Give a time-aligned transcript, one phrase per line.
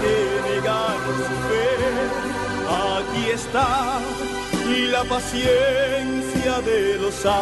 [0.00, 1.64] que su fe.
[2.68, 4.00] Aquí está
[4.90, 7.40] la paciencia de los santos.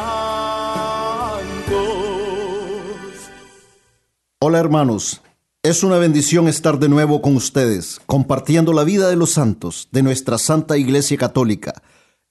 [4.41, 5.20] Hola hermanos,
[5.62, 10.02] es una bendición estar de nuevo con ustedes, compartiendo la vida de los santos de
[10.02, 11.82] nuestra Santa Iglesia Católica,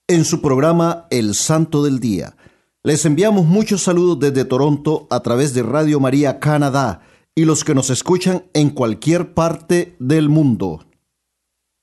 [0.07, 2.35] en su programa El Santo del Día.
[2.83, 7.01] Les enviamos muchos saludos desde Toronto a través de Radio María Canadá
[7.37, 10.83] y los que nos escuchan en cualquier parte del mundo.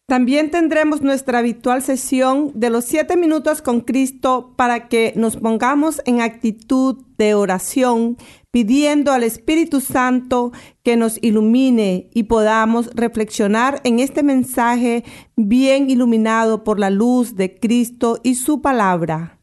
[0.08, 6.02] También tendremos nuestra habitual sesión de los siete minutos con Cristo para que nos pongamos
[6.06, 8.16] en actitud de oración,
[8.50, 10.50] pidiendo al Espíritu Santo
[10.82, 15.04] que nos ilumine y podamos reflexionar en este mensaje
[15.36, 19.38] bien iluminado por la luz de Cristo y su palabra.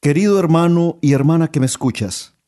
[0.00, 2.39] Querido hermano y hermana que me escuchas,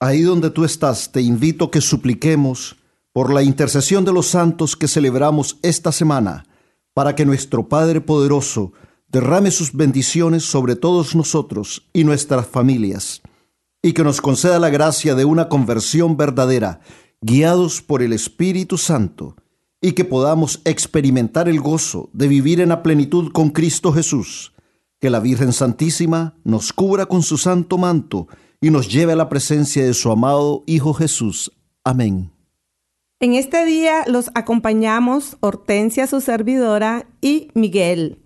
[0.00, 2.76] ahí donde tú estás, te invito a que supliquemos
[3.12, 6.46] por la intercesión de los santos que celebramos esta semana
[6.94, 8.72] para que nuestro Padre Poderoso
[9.08, 13.22] derrame sus bendiciones sobre todos nosotros y nuestras familias,
[13.82, 16.80] y que nos conceda la gracia de una conversión verdadera,
[17.20, 19.36] guiados por el Espíritu Santo,
[19.80, 24.52] y que podamos experimentar el gozo de vivir en la plenitud con Cristo Jesús.
[25.00, 28.28] Que la Virgen Santísima nos cubra con su santo manto
[28.60, 31.52] y nos lleve a la presencia de su amado Hijo Jesús.
[31.84, 32.30] Amén.
[33.20, 38.18] En este día los acompañamos Hortensia, su servidora, y Miguel.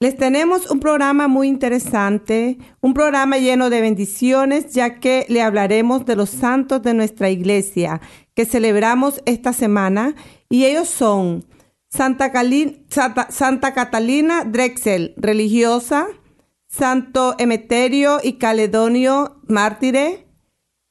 [0.00, 6.06] Les tenemos un programa muy interesante, un programa lleno de bendiciones, ya que le hablaremos
[6.06, 8.00] de los santos de nuestra iglesia
[8.34, 10.14] que celebramos esta semana,
[10.48, 11.44] y ellos son
[11.90, 12.32] Santa,
[13.30, 16.06] Santa Catalina Drexel, religiosa,
[16.70, 20.28] Santo Emeterio y Caledonio, mártire,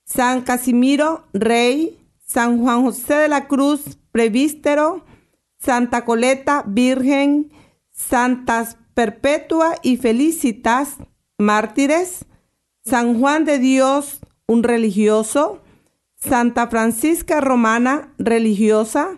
[0.03, 5.05] San Casimiro, rey, San Juan José de la Cruz, prevístero,
[5.57, 7.53] Santa Coleta, Virgen,
[7.91, 10.97] Santas Perpetua y Felicitas,
[11.37, 12.25] mártires,
[12.83, 15.61] San Juan de Dios, un religioso,
[16.17, 19.17] Santa Francisca Romana, religiosa,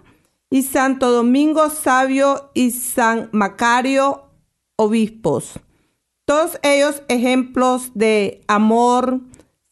[0.51, 4.29] y Santo Domingo Sabio y San Macario,
[4.75, 5.59] obispos.
[6.31, 9.19] Todos ellos ejemplos de amor,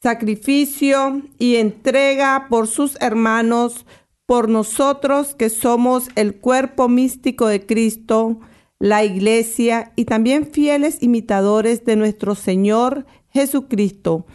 [0.04, 3.86] sacrificio y entrega por sus hermanos,
[4.26, 8.42] por nosotros que somos el cuerpo místico de Cristo,
[8.78, 14.26] la iglesia y también fieles imitadores de nuestro Señor Jesucristo.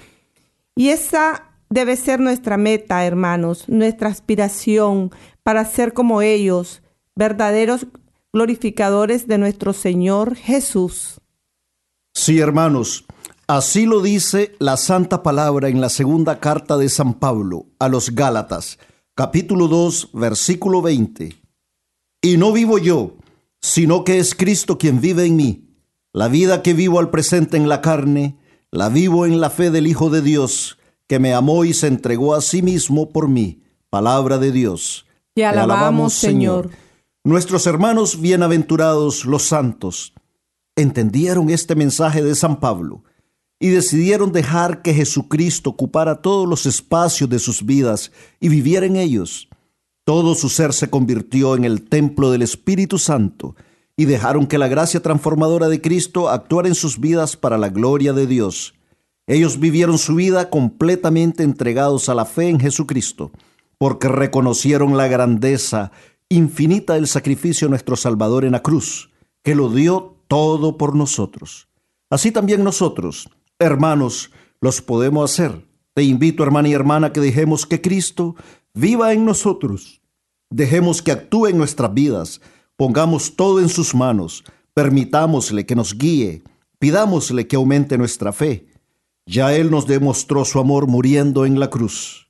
[0.75, 5.11] Y esa debe ser nuestra meta, hermanos, nuestra aspiración
[5.43, 6.81] para ser como ellos,
[7.15, 7.87] verdaderos
[8.33, 11.21] glorificadores de nuestro Señor Jesús.
[12.15, 13.05] Sí, hermanos,
[13.47, 18.15] Así lo dice la santa palabra en la segunda carta de San Pablo a los
[18.15, 18.79] Gálatas,
[19.15, 21.37] capítulo 2, versículo 20.
[22.23, 23.17] Y no vivo yo,
[23.61, 25.69] sino que es Cristo quien vive en mí.
[26.11, 28.39] La vida que vivo al presente en la carne,
[28.71, 32.35] la vivo en la fe del Hijo de Dios, que me amó y se entregó
[32.35, 33.61] a sí mismo por mí.
[33.91, 35.05] Palabra de Dios.
[35.35, 36.71] Te alabamos, Señor.
[37.25, 40.15] Nuestros hermanos bienaventurados, los santos,
[40.77, 43.03] entendieron este mensaje de San Pablo
[43.61, 48.97] y decidieron dejar que Jesucristo ocupara todos los espacios de sus vidas y viviera en
[48.97, 49.49] ellos.
[50.05, 53.57] Todo su ser se convirtió en el templo del Espíritu Santo
[53.97, 58.13] y dejaron que la gracia transformadora de Cristo actuara en sus vidas para la gloria
[58.13, 58.75] de Dios.
[59.27, 63.31] Ellos vivieron su vida completamente entregados a la fe en Jesucristo,
[63.79, 65.93] porque reconocieron la grandeza
[66.29, 69.11] infinita del sacrificio nuestro Salvador en la cruz,
[69.43, 71.69] que lo dio todo por nosotros.
[72.11, 73.29] Así también nosotros,
[73.59, 74.31] hermanos,
[74.61, 75.67] los podemos hacer.
[75.95, 78.35] Te invito, hermana y hermana, que dejemos que Cristo
[78.75, 80.01] viva en nosotros.
[80.51, 82.41] Dejemos que actúe en nuestras vidas,
[82.77, 84.45] pongamos todo en sus manos,
[84.75, 86.43] permitámosle que nos guíe,
[86.79, 88.67] pidámosle que aumente nuestra fe.
[89.27, 92.29] Ya Él nos demostró su amor muriendo en la cruz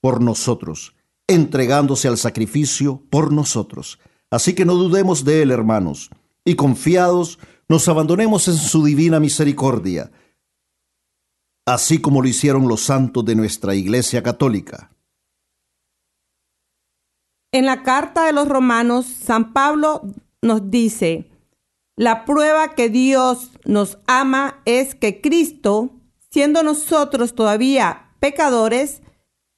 [0.00, 0.94] por nosotros,
[1.26, 3.98] entregándose al sacrificio por nosotros.
[4.30, 6.10] Así que no dudemos de Él, hermanos,
[6.48, 10.10] y confiados nos abandonemos en su divina misericordia,
[11.66, 14.90] así como lo hicieron los santos de nuestra Iglesia Católica.
[17.52, 20.00] En la carta de los romanos, San Pablo
[20.40, 21.30] nos dice,
[21.96, 25.90] la prueba que Dios nos ama es que Cristo,
[26.30, 29.02] siendo nosotros todavía pecadores,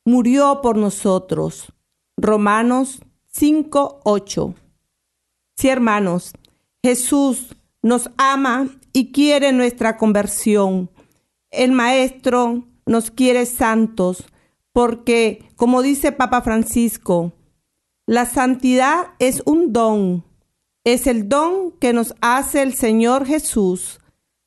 [0.05, 1.73] murió por nosotros.
[2.17, 4.55] Romanos 5, 8.
[5.57, 6.33] Sí, hermanos,
[6.83, 10.91] Jesús nos ama y quiere nuestra conversión.
[11.51, 14.25] El Maestro nos quiere santos
[14.73, 17.33] porque, como dice Papa Francisco,
[18.07, 20.25] la santidad es un don,
[20.85, 24.01] es el don que nos hace el Señor Jesús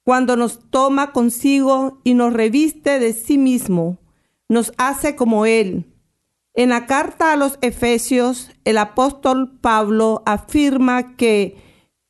[0.03, 3.97] cuando nos toma consigo y nos reviste de sí mismo,
[4.49, 5.85] nos hace como Él.
[6.55, 11.57] En la carta a los Efesios, el apóstol Pablo afirma que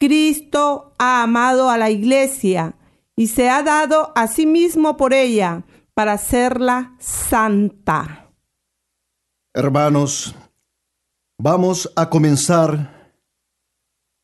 [0.05, 2.75] Cristo ha amado a la iglesia
[3.15, 5.63] y se ha dado a sí mismo por ella
[5.93, 8.31] para hacerla santa.
[9.53, 10.35] Hermanos,
[11.45, 13.11] Vamos a comenzar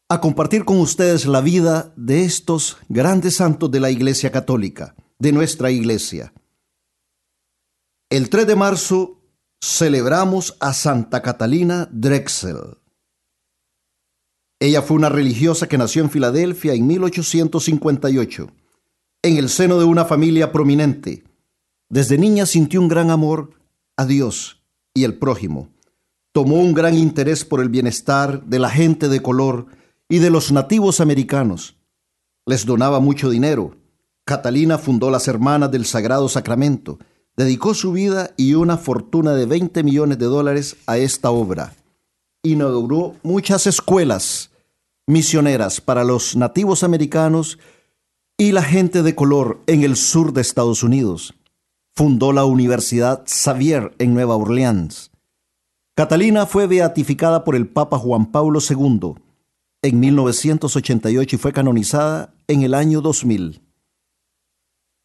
[0.10, 5.34] a compartir con ustedes la vida de estos grandes santos de la Iglesia Católica, de
[5.34, 6.34] nuestra Iglesia.
[8.10, 9.22] El 3 de marzo
[9.62, 12.79] celebramos a Santa Catalina Drexel.
[14.60, 18.48] Ella fue una religiosa que nació en Filadelfia en 1858,
[19.24, 21.24] en el seno de una familia prominente.
[21.90, 23.52] Desde niña sintió un gran amor
[23.98, 24.62] a Dios
[24.94, 25.70] y el prójimo
[26.32, 29.66] tomó un gran interés por el bienestar de la gente de color
[30.08, 31.76] y de los nativos americanos.
[32.46, 33.76] Les donaba mucho dinero.
[34.26, 37.00] Catalina fundó las Hermanas del Sagrado Sacramento,
[37.36, 41.74] dedicó su vida y una fortuna de 20 millones de dólares a esta obra.
[42.44, 44.52] Inauguró muchas escuelas
[45.08, 47.60] misioneras para los nativos americanos
[48.38, 51.34] y la gente de color en el sur de Estados Unidos.
[51.96, 55.10] Fundó la Universidad Xavier en Nueva Orleans
[56.00, 59.16] Catalina fue beatificada por el Papa Juan Pablo II
[59.82, 63.62] en 1988 y fue canonizada en el año 2000.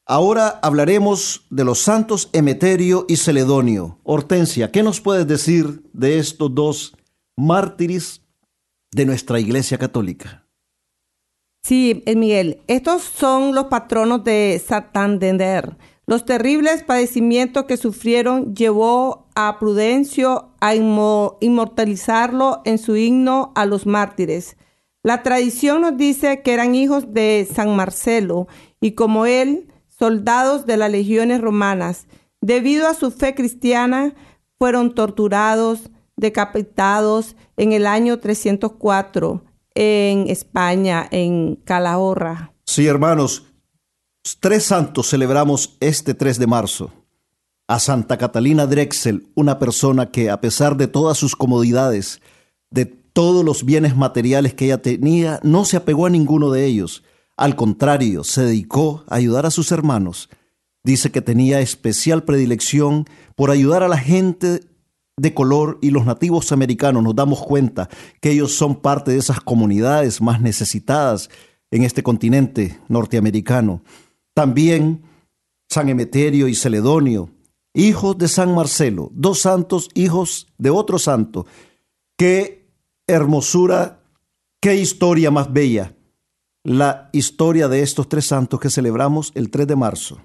[0.07, 3.99] Ahora hablaremos de los santos Emeterio y Celedonio.
[4.05, 6.97] Hortensia, ¿qué nos puedes decir de estos dos
[7.37, 8.23] mártires
[8.93, 10.47] de nuestra Iglesia Católica?
[11.63, 15.77] Sí, eh, Miguel, estos son los patronos de Santander.
[16.07, 23.87] Los terribles padecimientos que sufrieron llevó a Prudencio a inmortalizarlo en su himno a los
[23.87, 24.59] mártires.
[25.03, 28.47] La tradición nos dice que eran hijos de San Marcelo
[28.81, 32.07] y como él, soldados de las legiones romanas.
[32.43, 34.15] Debido a su fe cristiana,
[34.59, 39.45] fueron torturados, decapitados en el año 304
[39.75, 42.53] en España, en Calahorra.
[42.65, 43.45] Sí, hermanos,
[44.41, 46.91] Tres santos celebramos este 3 de marzo.
[47.69, 52.23] A Santa Catalina Drexel, una persona que a pesar de todas sus comodidades,
[52.71, 57.05] de todos los bienes materiales que ella tenía, no se apegó a ninguno de ellos.
[57.37, 60.31] Al contrario, se dedicó a ayudar a sus hermanos.
[60.83, 63.05] Dice que tenía especial predilección
[63.37, 64.61] por ayudar a la gente
[65.17, 67.03] de color y los nativos americanos.
[67.03, 67.89] Nos damos cuenta
[68.21, 71.31] que ellos son parte de esas comunidades más necesitadas
[71.71, 73.83] en este continente norteamericano.
[74.35, 75.03] También
[75.69, 77.31] San Emeterio y Celedonio,
[77.73, 81.47] hijos de San Marcelo, dos santos, hijos de otro santo.
[82.17, 82.69] Qué
[83.07, 84.01] hermosura,
[84.61, 85.95] qué historia más bella.
[86.63, 90.19] La historia de estos tres santos que celebramos el 3 de marzo.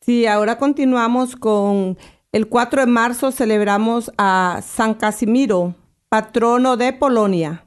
[0.00, 1.96] Sí, ahora continuamos con
[2.32, 5.74] el 4 de marzo celebramos a San Casimiro,
[6.08, 7.64] patrono de Polonia.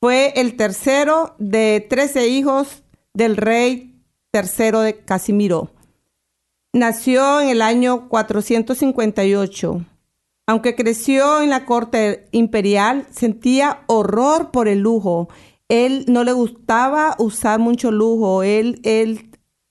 [0.00, 2.82] Fue el tercero de trece hijos
[3.14, 5.70] del rey tercero de Casimiro.
[6.74, 9.86] Nació en el año 458.
[10.46, 15.28] Aunque creció en la corte imperial, sentía horror por el lujo.
[15.70, 18.42] Él no le gustaba usar mucho lujo.
[18.42, 19.30] Él, él,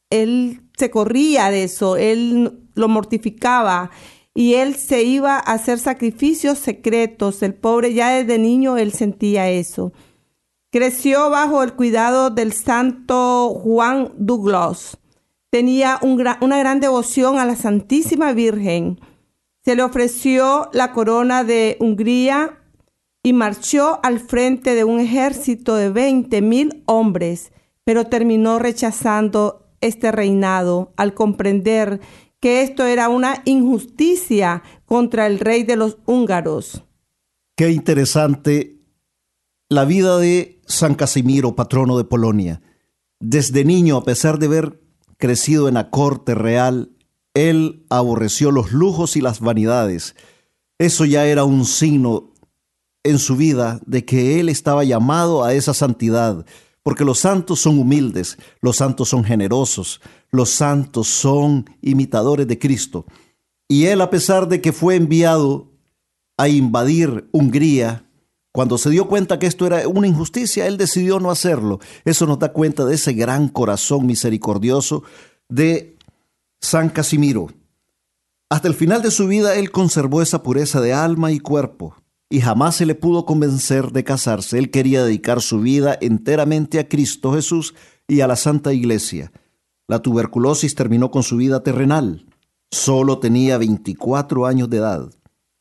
[0.10, 1.96] él se corría de eso.
[1.98, 3.92] Él lo mortificaba
[4.34, 7.44] y él se iba a hacer sacrificios secretos.
[7.44, 9.94] El pobre ya desde niño él sentía eso.
[10.72, 14.98] Creció bajo el cuidado del santo Juan Douglas.
[15.52, 19.00] Tenía una gran devoción a la Santísima Virgen.
[19.64, 22.58] Se le ofreció la corona de Hungría
[23.22, 27.52] y marchó al frente de un ejército de 20 mil hombres,
[27.84, 32.02] pero terminó rechazando este reinado al comprender que
[32.46, 36.84] esto era una injusticia contra el rey de los húngaros.
[37.56, 38.80] Qué interesante
[39.70, 42.62] la vida de San Casimiro, patrono de Polonia.
[43.20, 44.82] Desde niño, a pesar de haber
[45.18, 46.92] crecido en la corte real,
[47.34, 50.16] él aborreció los lujos y las vanidades.
[50.78, 52.34] Eso ya era un signo
[53.04, 56.46] en su vida de que él estaba llamado a esa santidad,
[56.84, 60.02] porque los santos son humildes, los santos son generosos,
[60.34, 63.06] los santos son imitadores de Cristo.
[63.70, 65.72] Y él, a pesar de que fue enviado
[66.38, 68.10] a invadir Hungría,
[68.52, 71.80] cuando se dio cuenta que esto era una injusticia, él decidió no hacerlo.
[72.04, 75.04] Eso nos da cuenta de ese gran corazón misericordioso
[75.50, 75.98] de
[76.60, 77.50] San Casimiro.
[78.50, 81.96] Hasta el final de su vida él conservó esa pureza de alma y cuerpo
[82.28, 84.58] y jamás se le pudo convencer de casarse.
[84.58, 87.76] Él quería dedicar su vida enteramente a Cristo Jesús
[88.08, 89.32] y a la Santa Iglesia.
[89.88, 92.26] La tuberculosis terminó con su vida terrenal.
[92.72, 95.10] Solo tenía 24 años de edad.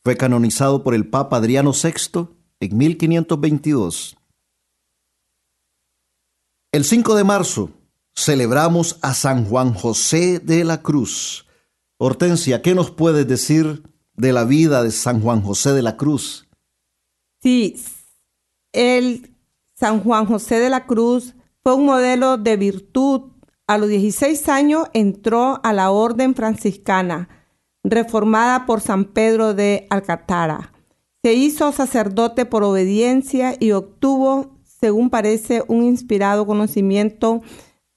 [0.05, 2.29] Fue canonizado por el Papa Adriano VI
[2.61, 4.17] en 1522.
[6.73, 7.71] El 5 de marzo
[8.15, 11.47] celebramos a San Juan José de la Cruz.
[11.99, 13.83] Hortensia, ¿qué nos puedes decir
[14.15, 16.49] de la vida de San Juan José de la Cruz?
[17.43, 17.77] Sí,
[18.73, 19.37] el
[19.75, 23.33] San Juan José de la Cruz fue un modelo de virtud.
[23.67, 27.29] A los 16 años entró a la orden franciscana,
[27.85, 30.73] reformada por San Pedro de Alcatara.
[31.23, 37.43] Se hizo sacerdote por obediencia y obtuvo, según parece, un inspirado conocimiento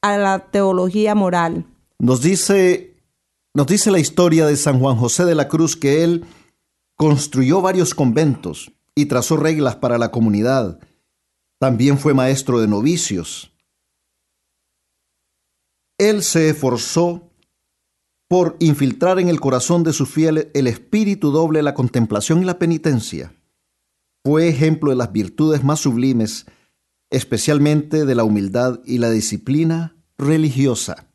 [0.02, 1.66] a la teología moral.
[1.98, 2.98] Nos dice,
[3.56, 6.26] nos dice la historia de San Juan José de la Cruz que él
[6.96, 10.80] construyó varios conventos y trazó reglas para la comunidad.
[11.60, 13.55] También fue maestro de novicios.
[15.98, 17.32] Él se esforzó
[18.28, 22.60] por infiltrar en el corazón de sus fieles el espíritu doble, la contemplación y la
[22.60, 23.34] penitencia.
[24.26, 26.48] Fue ejemplo de las virtudes más sublimes,
[27.12, 31.08] especialmente de la humildad y la disciplina religiosa.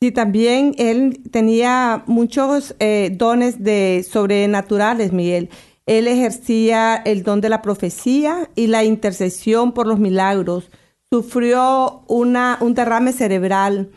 [0.00, 5.48] Sí, también él tenía muchos eh, dones de sobrenaturales, Miguel.
[5.86, 10.70] Él ejercía el don de la profecía y la intercesión por los milagros.
[11.08, 13.92] Sufrió una, un derrame cerebral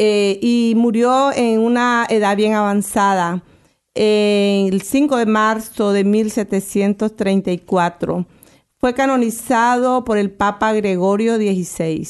[0.00, 3.42] eh, y murió en una edad bien avanzada,
[3.94, 8.24] el 5 de marzo de 1734.
[8.78, 12.06] Fue canonizado por el Papa Gregorio XVI.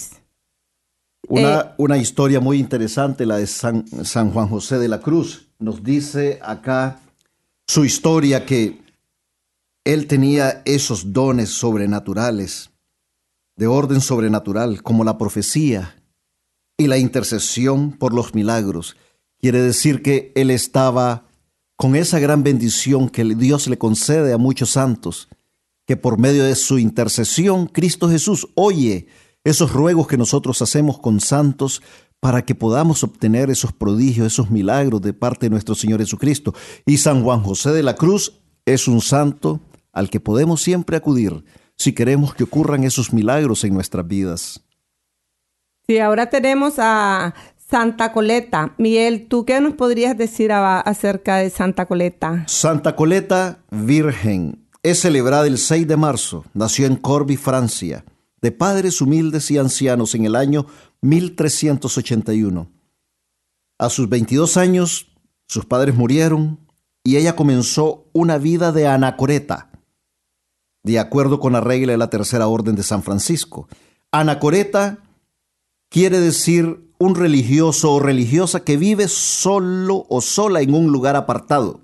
[1.28, 5.48] Una, eh, una, historia muy interesante, la de San, San, Juan José de la Cruz.
[5.58, 7.00] Nos dice acá
[7.66, 8.82] su historia que
[9.84, 12.68] él tenía esos dones sobrenaturales,
[13.56, 15.97] de orden sobrenatural, como la profecía
[16.78, 18.96] y la intercesión por los milagros.
[19.40, 21.26] Quiere decir que él estaba
[21.76, 25.28] con esa gran bendición que Dios le concede a muchos santos,
[25.86, 29.08] que por medio de su intercesión Cristo Jesús oye
[29.44, 31.82] esos ruegos que nosotros hacemos con santos
[32.20, 36.54] para que podamos obtener esos prodigios, esos milagros de parte de nuestro Señor Jesucristo.
[36.84, 39.60] Y San Juan José de la Cruz es un santo
[39.92, 41.44] al que podemos siempre acudir
[41.76, 44.67] si queremos que ocurran esos milagros en nuestras vidas.
[45.88, 48.74] Sí, ahora tenemos a Santa Coleta.
[48.76, 52.44] Miguel, ¿tú qué nos podrías decir acerca de Santa Coleta?
[52.46, 56.44] Santa Coleta, Virgen, es celebrada el 6 de marzo.
[56.52, 58.04] Nació en Corby, Francia
[58.40, 60.66] de padres humildes y ancianos en el año
[61.00, 62.70] 1381.
[63.78, 65.12] A sus 22 años,
[65.46, 66.60] sus padres murieron
[67.04, 69.70] y ella comenzó una vida de anacoreta,
[70.82, 73.68] de acuerdo con la regla de la Tercera Orden de San Francisco.
[74.10, 74.98] Anacoreta
[75.88, 81.82] quiere decir un religioso o religiosa que vive solo o sola en un lugar apartado,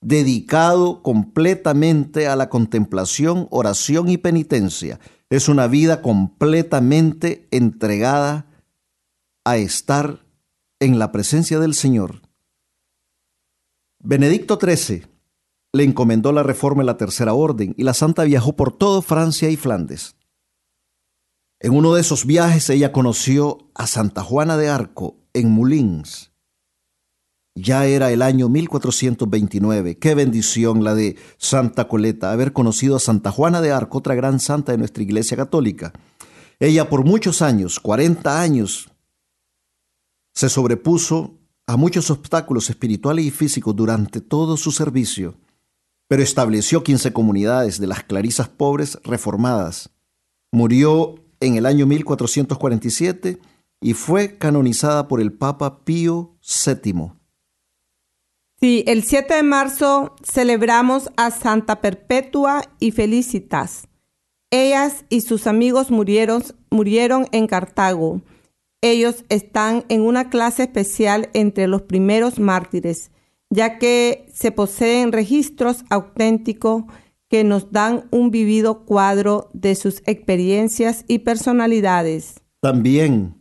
[0.00, 5.00] dedicado completamente a la contemplación, oración y penitencia
[5.32, 8.44] es una vida completamente entregada
[9.44, 10.26] a estar
[10.78, 12.20] en la presencia del Señor.
[13.98, 15.06] Benedicto XIII
[15.72, 19.48] le encomendó la reforma en la Tercera Orden y la santa viajó por toda Francia
[19.48, 20.16] y Flandes.
[21.62, 26.32] En uno de esos viajes ella conoció a Santa Juana de Arco en Moulins
[27.54, 29.98] ya era el año 1429.
[29.98, 34.40] Qué bendición la de Santa Coleta, haber conocido a Santa Juana de Arco, otra gran
[34.40, 35.92] santa de nuestra Iglesia Católica.
[36.60, 38.90] Ella por muchos años, 40 años,
[40.34, 45.38] se sobrepuso a muchos obstáculos espirituales y físicos durante todo su servicio,
[46.08, 49.90] pero estableció 15 comunidades de las clarisas pobres reformadas.
[50.50, 53.38] Murió en el año 1447
[53.80, 57.12] y fue canonizada por el Papa Pío VII.
[58.60, 63.88] Sí, el 7 de marzo celebramos a Santa Perpetua y Felicitas.
[64.52, 68.22] Ellas y sus amigos murieron, murieron en Cartago.
[68.80, 73.10] Ellos están en una clase especial entre los primeros mártires,
[73.50, 76.84] ya que se poseen registros auténticos
[77.32, 82.42] que nos dan un vivido cuadro de sus experiencias y personalidades.
[82.60, 83.40] También,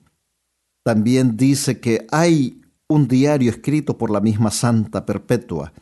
[0.82, 5.74] también dice que hay un diario escrito por la misma Santa Perpetua.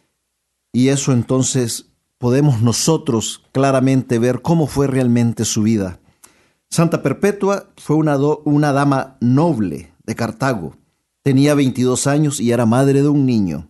[0.74, 6.00] Y eso entonces podemos nosotros claramente ver cómo fue realmente su vida.
[6.68, 10.76] Santa Perpetua fue una, una dama noble de Cartago.
[11.22, 13.70] Tenía 22 años y era madre de un niño.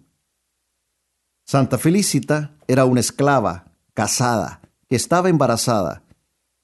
[1.45, 3.68] Santa Felicita era una esclava,
[3.99, 6.03] casada, que estaba embarazada.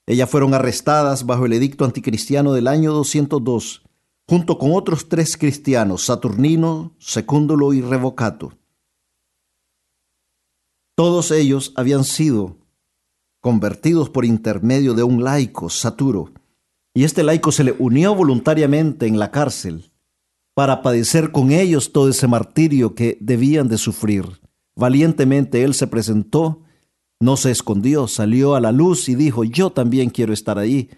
[0.06, 3.82] Ellas fueron arrestadas bajo el edicto anticristiano del año 202
[4.26, 8.54] junto con otros tres cristianos, Saturnino, Secúndulo y Revocato.
[10.94, 12.56] Todos ellos habían sido
[13.42, 16.32] convertidos por intermedio de un laico, Saturo,
[16.94, 19.92] y este laico se le unió voluntariamente en la cárcel
[20.54, 24.40] para padecer con ellos todo ese martirio que debían de sufrir.
[24.74, 26.62] Valientemente él se presentó,
[27.20, 30.90] no se escondió, salió a la luz y dijo, yo también quiero estar ahí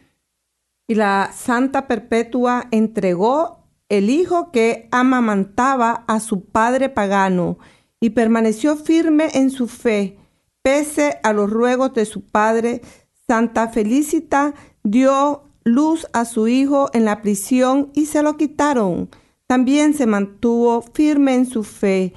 [0.89, 7.59] y la Santa Perpetua entregó el hijo que amamantaba a su padre pagano
[8.01, 10.17] y permaneció firme en su fe,
[10.63, 12.81] pese a los ruegos de su padre.
[13.27, 19.11] Santa Felicita dio luz a su hijo en la prisión y se lo quitaron.
[19.47, 22.15] También se mantuvo firme en su fe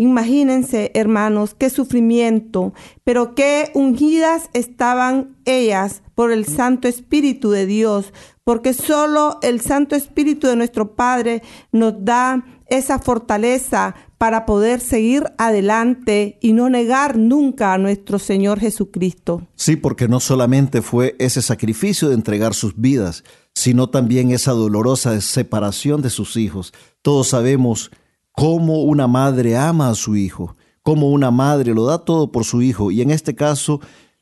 [0.00, 8.12] Imagínense, hermanos, qué sufrimiento, pero qué ungidas estaban ellas por el Santo Espíritu de Dios,
[8.44, 11.42] porque solo el Santo Espíritu de nuestro Padre
[11.72, 18.60] nos da esa fortaleza para poder seguir adelante y no negar nunca a nuestro Señor
[18.60, 19.48] Jesucristo.
[19.56, 25.20] Sí, porque no solamente fue ese sacrificio de entregar sus vidas, sino también esa dolorosa
[25.20, 26.72] separación de sus hijos.
[27.02, 27.90] Todos sabemos
[28.38, 32.62] cómo una madre ama a su hijo, cómo una madre lo da todo por su
[32.62, 32.92] hijo.
[32.92, 33.80] Y en este caso,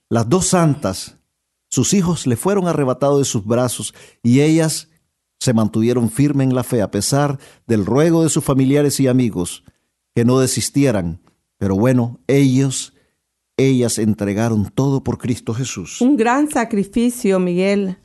[0.09, 1.19] las dos santas,
[1.69, 4.89] sus hijos le fueron arrebatados de sus brazos y ellas
[5.39, 9.65] se mantuvieron firmes en la fe a pesar del ruego de sus familiares y amigos
[10.15, 11.21] que no desistieran.
[11.59, 12.95] Pero bueno, ellos,
[13.59, 16.01] ellas entregaron todo por Cristo Jesús.
[16.01, 17.99] Un gran sacrificio, Miguel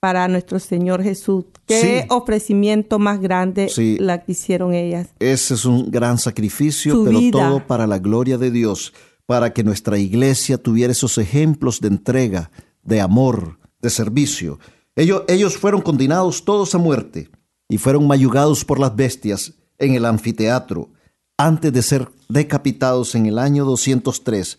[0.00, 1.44] para nuestro Señor Jesús.
[1.66, 5.08] Qué ofrecimiento más grande la que hicieron ellas.
[5.18, 8.94] Ese es un gran sacrificio, pero todo para la gloria de Dios,
[9.26, 12.50] para que nuestra iglesia tuviera esos ejemplos de entrega,
[12.82, 14.58] de amor, de servicio.
[14.96, 17.30] Ellos, ellos fueron condenados todos a muerte
[17.68, 20.90] y fueron mayugados por las bestias en el anfiteatro
[21.36, 24.58] antes de ser decapitados en el año 203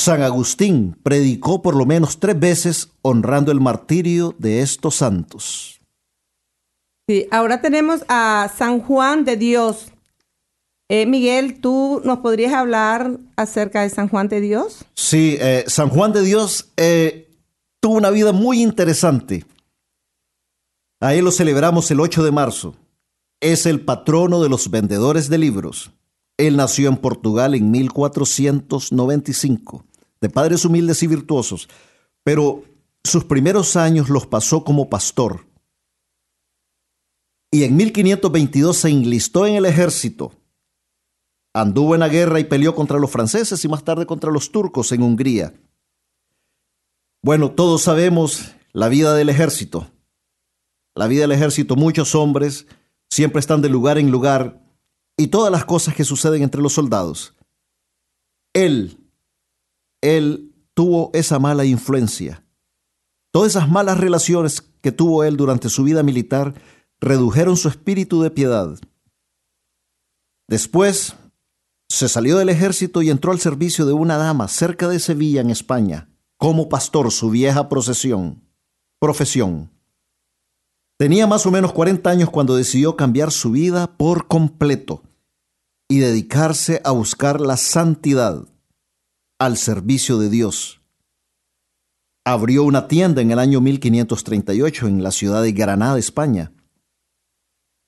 [0.00, 5.78] San Agustín predicó por lo menos tres veces honrando el martirio de estos santos.
[7.06, 9.88] Sí, ahora tenemos a San Juan de Dios.
[10.88, 14.86] Eh, Miguel, ¿tú nos podrías hablar acerca de San Juan de Dios?
[14.94, 17.28] Sí, eh, San Juan de Dios eh,
[17.78, 19.44] tuvo una vida muy interesante.
[20.98, 22.74] A él lo celebramos el 8 de marzo.
[23.42, 25.90] Es el patrono de los vendedores de libros.
[26.38, 29.84] Él nació en Portugal en 1495
[30.20, 31.68] de padres humildes y virtuosos,
[32.22, 32.64] pero
[33.04, 35.46] sus primeros años los pasó como pastor.
[37.50, 40.32] Y en 1522 se enlistó en el ejército.
[41.52, 44.92] Anduvo en la guerra y peleó contra los franceses y más tarde contra los turcos
[44.92, 45.54] en Hungría.
[47.22, 49.90] Bueno, todos sabemos la vida del ejército.
[50.94, 52.66] La vida del ejército, muchos hombres
[53.08, 54.62] siempre están de lugar en lugar
[55.16, 57.34] y todas las cosas que suceden entre los soldados.
[58.52, 58.99] Él
[60.00, 62.44] él tuvo esa mala influencia.
[63.32, 66.54] Todas esas malas relaciones que tuvo él durante su vida militar
[67.00, 68.78] redujeron su espíritu de piedad.
[70.48, 71.14] Después
[71.88, 75.50] se salió del ejército y entró al servicio de una dama cerca de Sevilla, en
[75.50, 78.40] España, como pastor, su vieja profesión.
[80.98, 85.02] Tenía más o menos 40 años cuando decidió cambiar su vida por completo
[85.88, 88.46] y dedicarse a buscar la santidad
[89.40, 90.82] al servicio de Dios.
[92.24, 96.52] Abrió una tienda en el año 1538 en la ciudad de Granada, España.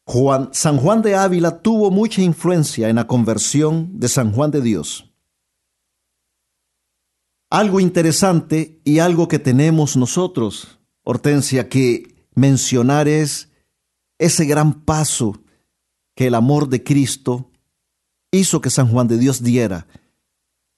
[0.06, 4.62] Juan, San Juan de Ávila tuvo mucha influencia en la conversión de San Juan de
[4.62, 5.12] Dios.
[7.50, 13.50] Algo interesante y algo que tenemos nosotros, Hortensia, que mencionar es
[14.18, 15.42] ese gran paso
[16.16, 17.50] que el amor de Cristo
[18.30, 19.86] hizo que San Juan de Dios diera.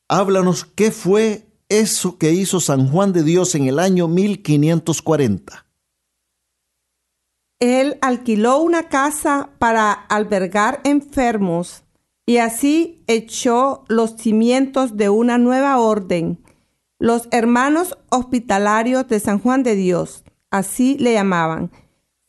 [0.08, 5.66] Háblanos qué fue eso que hizo San Juan de Dios en el año 1540.
[7.60, 11.84] Él alquiló una casa para albergar enfermos
[12.26, 16.38] y así echó los cimientos de una nueva orden,
[16.98, 21.70] los hermanos hospitalarios de San Juan de Dios, así le llamaban.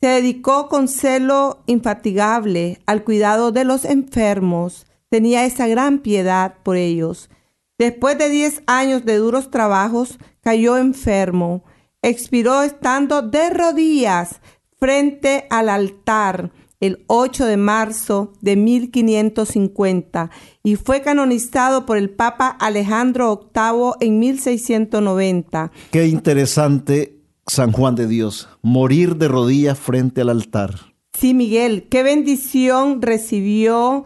[0.02, 6.78] Se dedicó con celo infatigable al cuidado de los enfermos, tenía esa gran piedad por
[6.78, 7.30] ellos.
[7.78, 11.64] Después de diez años de duros trabajos, cayó enfermo,
[12.02, 14.42] expiró estando de rodillas
[14.78, 20.30] frente al altar el 8 de marzo de 1550
[20.64, 25.72] y fue canonizado por el Papa Alejandro VIII en 1690.
[25.92, 30.94] Qué interesante San Juan de Dios, morir de rodillas frente al altar.
[31.14, 34.06] Sí, Miguel, qué bendición recibió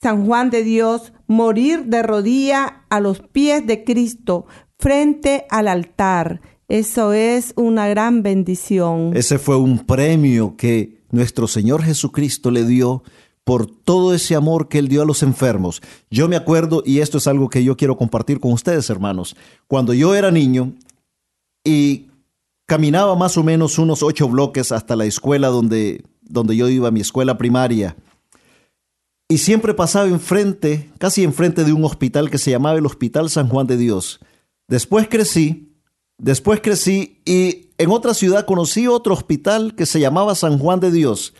[0.00, 4.46] San Juan de Dios morir de rodilla a los pies de Cristo
[4.78, 6.40] frente al altar.
[6.68, 9.16] Eso es una gran bendición.
[9.16, 13.02] Ese fue un premio que nuestro Señor Jesucristo le dio
[13.44, 15.82] por todo ese amor que Él dio a los enfermos.
[16.10, 19.94] Yo me acuerdo, y esto es algo que yo quiero compartir con ustedes, hermanos, cuando
[19.94, 20.74] yo era niño
[21.64, 22.06] y
[22.66, 27.00] caminaba más o menos unos ocho bloques hasta la escuela donde, donde yo iba, mi
[27.00, 27.96] escuela primaria,
[29.32, 33.48] y siempre pasaba enfrente, casi enfrente de un hospital que se llamaba el Hospital San
[33.48, 34.20] Juan de Dios.
[34.68, 35.72] Después crecí
[36.22, 40.92] Después crecí y en otra ciudad conocí otro hospital que se llamaba San Juan de
[40.92, 41.34] Dios.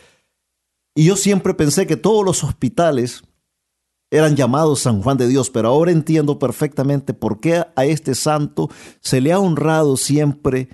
[0.96, 3.22] Y yo siempre pensé que todos los hospitales
[4.10, 8.70] eran llamados San Juan de Dios, pero ahora entiendo perfectamente por qué a este santo
[9.00, 10.68] se le ha honrado siempre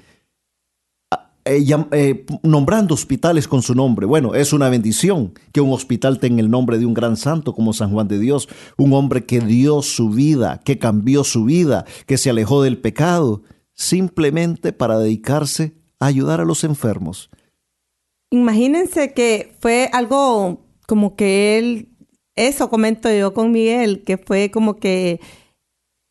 [1.48, 4.04] eh, eh, nombrando hospitales con su nombre.
[4.04, 7.72] Bueno, es una bendición que un hospital tenga el nombre de un gran santo como
[7.72, 12.18] San Juan de Dios, un hombre que dio su vida, que cambió su vida, que
[12.18, 17.30] se alejó del pecado simplemente para dedicarse a ayudar a los enfermos.
[18.30, 21.88] Imagínense que fue algo como que él,
[22.36, 25.20] eso comento yo con Miguel, que fue como que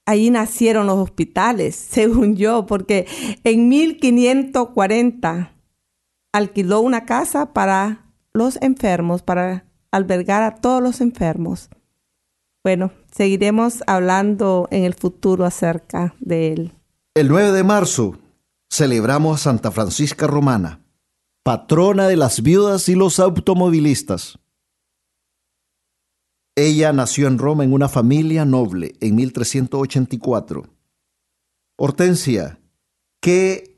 [0.07, 3.05] ahí nacieron los hospitales, según yo, porque
[3.43, 5.53] en 1540
[6.33, 11.69] alquiló una casa para los enfermos, para albergar a todos los enfermos.
[12.63, 16.73] Bueno, seguiremos hablando en el futuro acerca de él.
[17.13, 18.17] El 9 de marzo
[18.69, 20.81] celebramos a Santa Francisca Romana,
[21.43, 24.39] patrona de las viudas y los automovilistas.
[26.57, 30.63] Ella nació en Roma en una familia noble en 1384.
[31.77, 32.59] Hortensia,
[33.21, 33.77] ¿qué,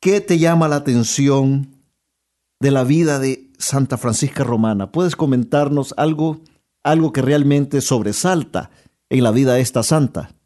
[0.00, 1.74] ¿qué te llama la atención
[2.60, 4.92] de la vida de Santa Francisca Romana?
[4.92, 6.38] ¿Puedes comentarnos algo,
[6.84, 8.70] algo que realmente sobresalta
[9.10, 10.36] en la vida de esta santa?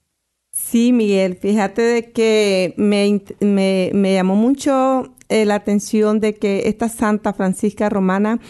[0.53, 7.35] Sí, Miguel, fíjate de que me, llamó mucho eh, la atención de que esta Santa
[7.35, 8.41] Francisca Romana,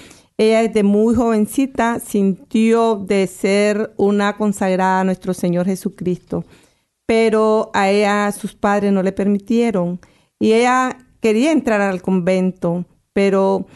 [0.43, 6.45] ella desde muy jovencita sintió de ser una consagrada a nuestro Señor Jesucristo,
[7.07, 10.01] pero a ella sus padres no le permitieron
[10.39, 13.67] y ella quería entrar al convento, pero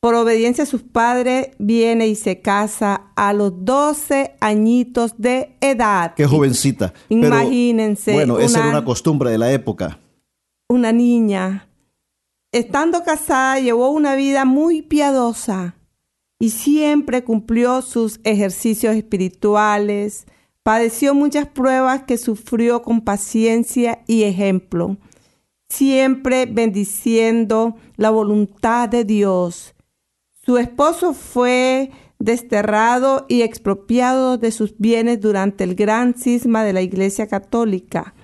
[0.00, 6.12] por obediencia a sus padres, viene y se casa a los 12 añitos de edad.
[6.14, 6.92] Qué jovencita.
[7.08, 8.12] Imagínense.
[8.12, 9.98] bueno, esa era una costumbre de la época.
[10.68, 11.68] Una niña.
[12.52, 15.74] Estando casada, llevó una vida muy piadosa
[16.38, 20.26] y siempre cumplió sus ejercicios espirituales.
[20.62, 24.96] Padeció muchas pruebas que sufrió con paciencia y ejemplo,
[25.68, 29.74] siempre bendiciendo la voluntad de Dios
[30.44, 36.82] su esposo fue desterrado y expropiado de sus bienes durante el gran cisma de la
[36.82, 38.14] Iglesia Católica.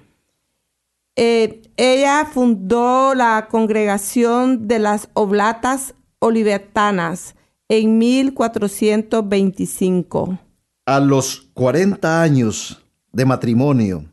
[1.17, 7.37] Eh, ella fundó la congregación de las Oblatas Olivertanas
[7.71, 10.39] en 1425.
[10.87, 14.05] A los 40 años de matrimonio,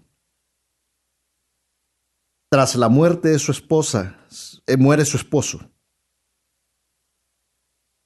[2.51, 4.15] tras la muerte de su esposa,
[4.67, 5.71] eh, muere su esposo.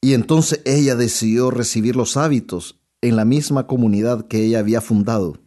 [0.01, 5.37] Y entonces ella decidió recibir los hábitos en la misma comunidad que ella había fundado.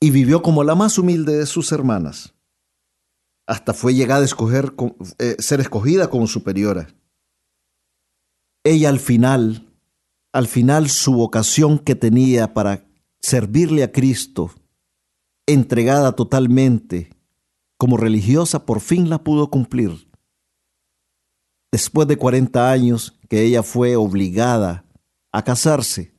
[0.00, 2.36] Y vivió como la más humilde de sus hermanas.
[3.48, 4.28] Hasta fue llegada a
[5.18, 6.94] eh, ser escogida como superiora.
[8.64, 9.68] Ella al final,
[10.32, 12.86] al final su vocación que tenía para
[13.20, 14.50] servirle a Cristo,
[15.46, 17.10] entregada totalmente
[17.76, 20.08] como religiosa, por fin la pudo cumplir.
[21.70, 24.84] Después de 40 años que ella fue obligada
[25.32, 26.14] a casarse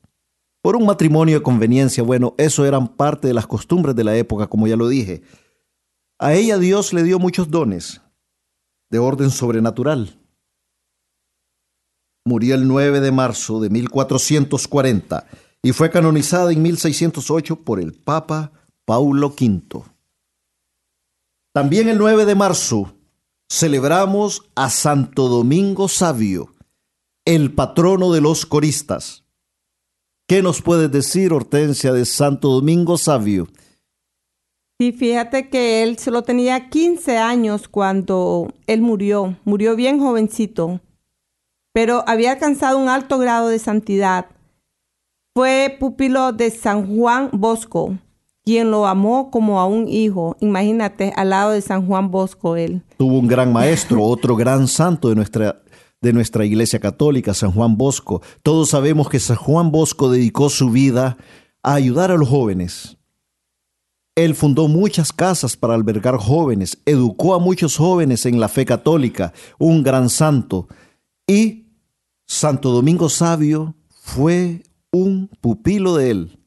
[0.62, 4.48] por un matrimonio de conveniencia, bueno, eso eran parte de las costumbres de la época,
[4.48, 5.22] como ya lo dije.
[6.20, 8.02] A ella Dios le dio muchos dones
[8.90, 10.20] de orden sobrenatural.
[12.28, 15.28] Murió el 9 de marzo de 1440
[15.62, 18.52] y fue canonizada en 1608 por el Papa
[18.84, 19.84] Paulo V.
[21.54, 22.96] También el 9 de marzo
[23.48, 26.50] celebramos a Santo Domingo Sabio,
[27.26, 29.24] el patrono de los coristas.
[30.28, 33.48] ¿Qué nos puedes decir, Hortensia, de Santo Domingo Sabio?
[34.80, 40.82] Sí, fíjate que él solo tenía 15 años cuando él murió, murió bien jovencito,
[41.76, 44.28] pero había alcanzado un alto grado de santidad.
[45.36, 47.98] Fue pupilo de San Juan Bosco,
[48.46, 50.38] quien lo amó como a un hijo.
[50.40, 52.82] Imagínate, al lado de San Juan Bosco él.
[52.98, 55.64] Tuvo un gran maestro, otro gran santo de nuestra,
[56.00, 58.22] de nuestra iglesia católica, San Juan Bosco.
[58.42, 61.18] Todos sabemos que San Juan Bosco dedicó su vida
[61.62, 62.98] a ayudar a los jóvenes
[64.18, 69.34] él fundó muchas casas para albergar jóvenes, educó a muchos jóvenes en la fe católica,
[69.60, 70.70] un gran santo.
[71.28, 71.65] Y
[72.28, 76.40] Santo Domingo Sabio fue un pupilo de él.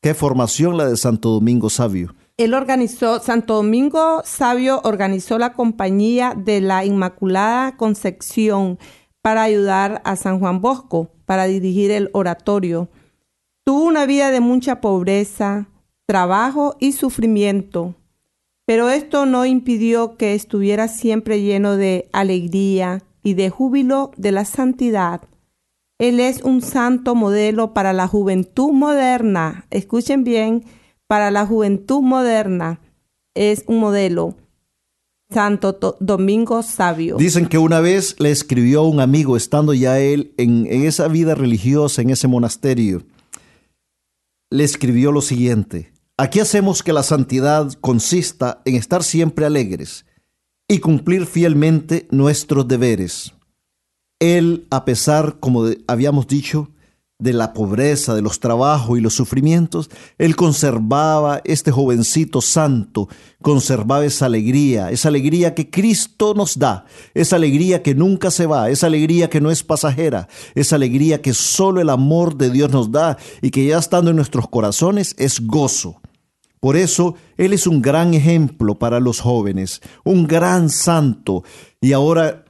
[0.00, 2.14] ¿Qué formación la de Santo Domingo Sabio?
[2.38, 8.78] Organizó, Santo Domingo Sabio organizó la compañía de la Inmaculada Concepción
[9.20, 12.88] para ayudar a San Juan Bosco, para dirigir el oratorio.
[13.66, 15.68] Tuvo una vida de mucha pobreza,
[16.06, 17.96] trabajo y sufrimiento.
[18.66, 24.44] Pero esto no impidió que estuviera siempre lleno de alegría y de júbilo de la
[24.44, 25.22] santidad.
[25.98, 29.66] Él es un santo modelo para la juventud moderna.
[29.70, 30.64] Escuchen bien,
[31.06, 32.80] para la juventud moderna
[33.34, 34.36] es un modelo.
[35.32, 37.16] Santo Domingo Sabio.
[37.16, 41.36] Dicen que una vez le escribió a un amigo, estando ya él en esa vida
[41.36, 43.04] religiosa, en ese monasterio,
[44.50, 50.04] le escribió lo siguiente, Aquí hacemos que la santidad consista en estar siempre alegres
[50.70, 53.34] y cumplir fielmente nuestros deberes.
[54.20, 56.70] Él, a pesar, como habíamos dicho,
[57.18, 63.08] de la pobreza, de los trabajos y los sufrimientos, él conservaba, este jovencito santo,
[63.42, 68.70] conservaba esa alegría, esa alegría que Cristo nos da, esa alegría que nunca se va,
[68.70, 72.92] esa alegría que no es pasajera, esa alegría que solo el amor de Dios nos
[72.92, 76.00] da y que ya estando en nuestros corazones es gozo.
[76.60, 81.42] Por eso Él es un gran ejemplo para los jóvenes, un gran santo.
[81.80, 82.44] Y ahora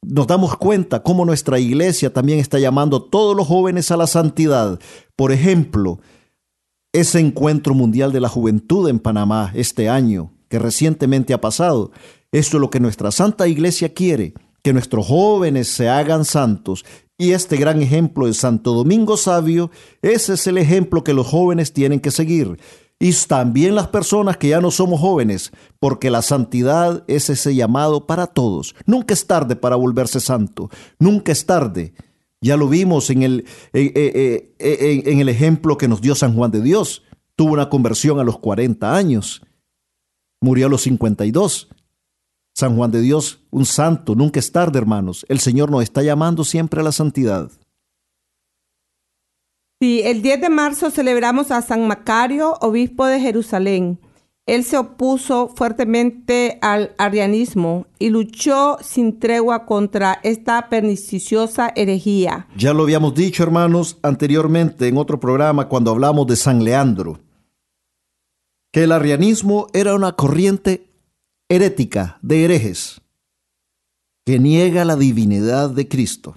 [0.00, 4.06] nos damos cuenta cómo nuestra iglesia también está llamando a todos los jóvenes a la
[4.06, 4.78] santidad.
[5.16, 6.00] Por ejemplo,
[6.92, 11.90] ese encuentro mundial de la juventud en Panamá este año, que recientemente ha pasado.
[12.30, 16.84] Esto es lo que nuestra santa iglesia quiere, que nuestros jóvenes se hagan santos.
[17.18, 21.72] Y este gran ejemplo de Santo Domingo Sabio, ese es el ejemplo que los jóvenes
[21.72, 22.58] tienen que seguir
[23.00, 28.06] y también las personas que ya no somos jóvenes, porque la santidad es ese llamado
[28.06, 28.74] para todos.
[28.86, 31.94] Nunca es tarde para volverse santo, nunca es tarde.
[32.40, 36.34] Ya lo vimos en el, eh, eh, eh, en el ejemplo que nos dio San
[36.34, 37.04] Juan de Dios.
[37.36, 39.42] Tuvo una conversión a los 40 años,
[40.40, 41.68] murió a los 52.
[42.54, 45.24] San Juan de Dios, un santo, nunca es tarde, hermanos.
[45.28, 47.50] El Señor nos está llamando siempre a la santidad.
[49.80, 54.00] Sí, el 10 de marzo celebramos a San Macario, obispo de Jerusalén.
[54.44, 62.48] Él se opuso fuertemente al arianismo y luchó sin tregua contra esta perniciosa herejía.
[62.56, 67.20] Ya lo habíamos dicho, hermanos, anteriormente en otro programa cuando hablamos de San Leandro,
[68.72, 70.90] que el arianismo era una corriente
[71.48, 73.00] herética de herejes
[74.26, 76.36] que niega la divinidad de Cristo.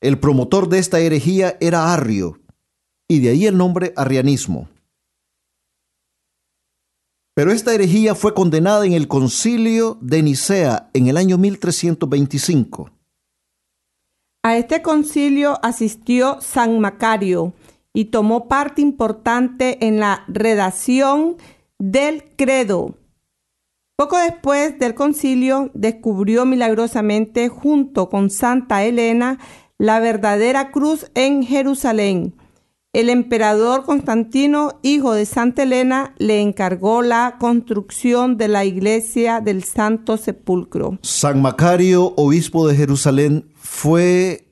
[0.00, 2.38] El promotor de esta herejía era Arrio,
[3.08, 4.68] y de ahí el nombre arrianismo.
[7.34, 12.90] Pero esta herejía fue condenada en el concilio de Nicea en el año 1325.
[14.42, 17.52] A este concilio asistió San Macario
[17.92, 21.36] y tomó parte importante en la redacción
[21.78, 22.94] del credo.
[23.96, 29.38] Poco después del concilio descubrió milagrosamente junto con Santa Elena
[29.78, 32.34] la verdadera cruz en Jerusalén.
[32.92, 39.64] el emperador Constantino, hijo de Santa Elena, le encargó la construcción de la iglesia del
[39.64, 40.98] Santo Sepulcro.
[41.02, 44.48] San Macario, obispo de Jerusalén, fue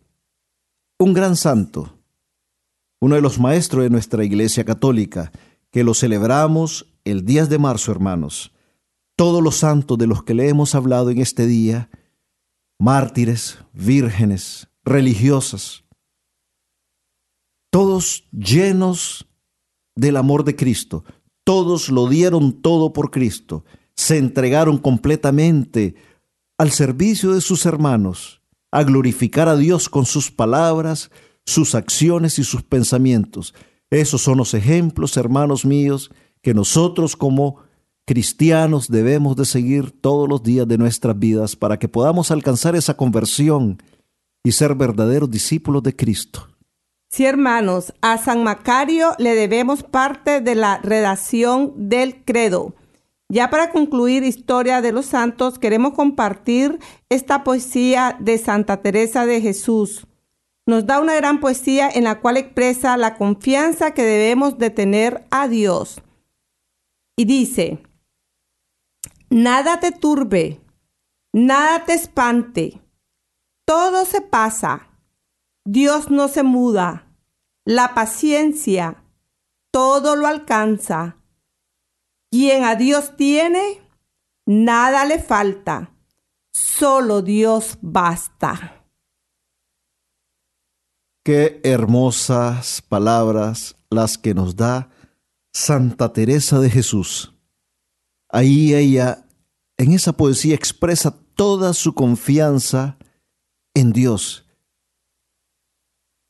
[0.99, 1.99] un gran santo,
[3.01, 5.33] uno de los maestros de nuestra iglesia católica,
[5.71, 8.53] que lo celebramos el 10 de marzo, hermanos.
[9.17, 11.89] Todos los santos de los que le hemos hablado en este día,
[12.79, 15.85] mártires, vírgenes, religiosas,
[17.71, 19.27] todos llenos
[19.97, 21.05] del amor de Cristo,
[21.45, 23.65] todos lo dieron todo por Cristo,
[23.97, 25.95] se entregaron completamente
[26.59, 31.11] al servicio de sus hermanos, a glorificar a Dios con sus palabras,
[31.45, 33.55] sus acciones y sus pensamientos.
[33.91, 36.11] Esos son los ejemplos, hermanos míos,
[36.43, 37.59] que nosotros como
[38.05, 42.97] cristianos debemos de seguir todos los días de nuestras vidas para que podamos alcanzar esa
[42.97, 43.79] conversión
[44.45, 46.49] y ser verdaderos discípulos de Cristo.
[47.09, 52.75] Sí, hermanos, a San Macario le debemos parte de la redacción del credo.
[53.29, 56.79] Ya para concluir Historia de los Santos, queremos compartir
[57.09, 60.07] esta poesía de Santa Teresa de Jesús.
[60.67, 65.25] Nos da una gran poesía en la cual expresa la confianza que debemos de tener
[65.31, 66.03] a Dios.
[67.17, 67.83] Y dice,
[69.31, 70.61] nada te turbe,
[71.33, 72.81] nada te espante,
[73.65, 74.89] todo se pasa,
[75.65, 77.09] Dios no se muda
[77.65, 79.05] la paciencia
[79.75, 81.17] todo lo alcanza.
[82.31, 83.83] Quien a Dios tiene,
[84.47, 85.97] nada le falta.
[86.53, 88.87] Solo Dios basta.
[91.25, 94.91] Qué hermosas palabras las que nos da
[95.53, 97.35] Santa Teresa de Jesús.
[98.29, 99.27] Ahí ella,
[99.77, 102.97] en esa poesía, expresa toda su confianza
[103.75, 104.47] en Dios.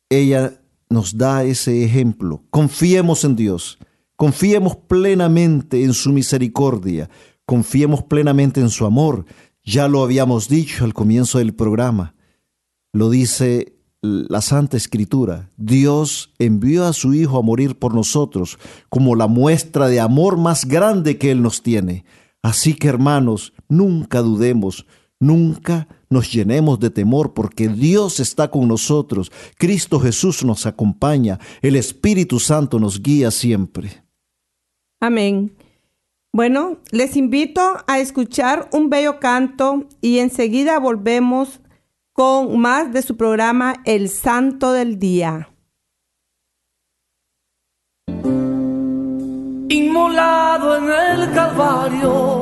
[0.08, 2.42] Ella nos da ese ejemplo.
[2.50, 3.78] Confiemos en Dios,
[4.16, 7.10] confiemos plenamente en su misericordia,
[7.46, 9.26] confiemos plenamente en su amor.
[9.62, 12.14] Ya lo habíamos dicho al comienzo del programa.
[12.92, 15.50] Lo dice la Santa Escritura.
[15.56, 20.66] Dios envió a su Hijo a morir por nosotros como la muestra de amor más
[20.66, 22.04] grande que Él nos tiene.
[22.42, 24.86] Así que hermanos, nunca dudemos,
[25.18, 31.76] nunca nos llenemos de temor porque Dios está con nosotros, Cristo Jesús nos acompaña, el
[31.76, 34.02] Espíritu Santo nos guía siempre.
[35.00, 35.54] Amén.
[36.32, 41.60] Bueno, les invito a escuchar un bello canto y enseguida volvemos
[42.12, 45.50] con más de su programa El Santo del Día.
[49.68, 52.33] Inmolado en el Calvario,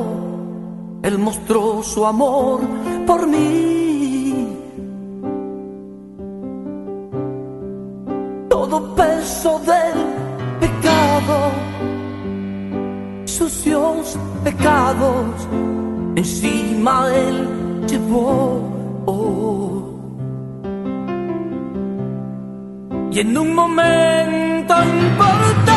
[1.02, 2.60] Él mostró su amor
[3.06, 4.46] por mí.
[8.48, 9.98] Todo peso del
[10.60, 11.50] pecado,
[13.24, 15.48] sucios pecados,
[16.14, 18.72] encima Él llevó.
[23.14, 25.71] Y en un momento importante,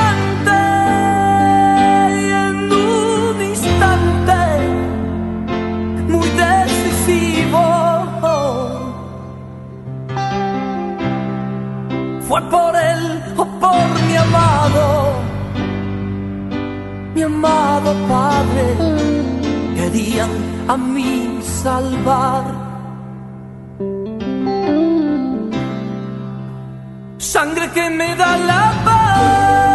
[12.35, 15.13] fue por él o por mi amado,
[17.13, 18.65] mi amado Padre,
[19.77, 20.31] querían
[20.67, 22.43] a mí salvar.
[27.17, 29.74] Sangre que me da la paz,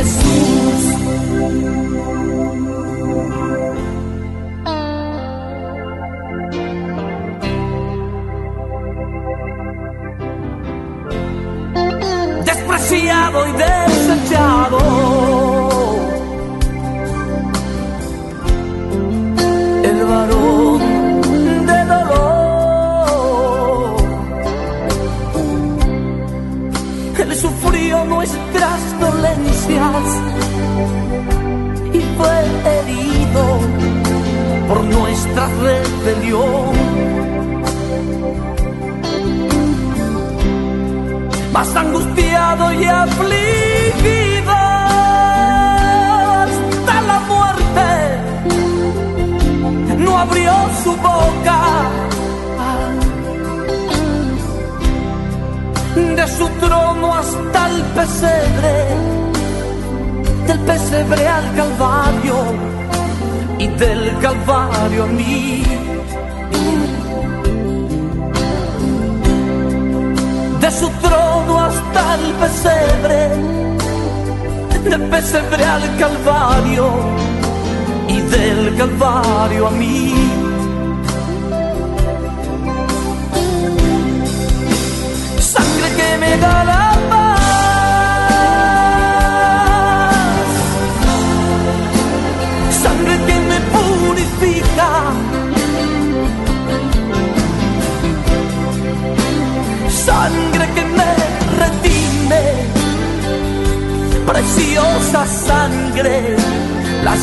[0.00, 0.39] Jesús.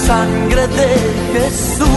[0.07, 0.89] Sangre de
[1.33, 1.96] Jesús.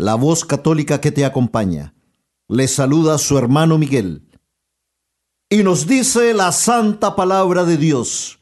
[0.00, 1.94] la voz católica que te acompaña.
[2.48, 4.26] Les saluda su hermano Miguel.
[5.50, 8.40] Y nos dice la santa palabra de Dios.